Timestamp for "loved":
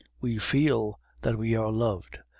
1.71-2.17